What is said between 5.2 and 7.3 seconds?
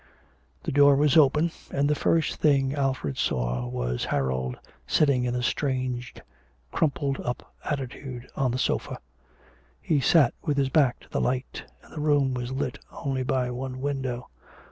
in a strange crumpled